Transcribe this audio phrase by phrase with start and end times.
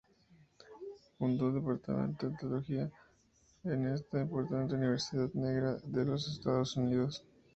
[1.19, 2.89] Fundó el Departamento de Etnología
[3.65, 7.23] en esta importante universidad "negra" de los Estados Unidos.